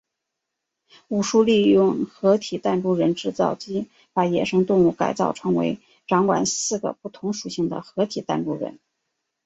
[1.09, 5.77] 武殊利用合体弹珠人制造机把野生动物改造成为
[6.07, 8.79] 掌管四个不同属性的合体弹珠人。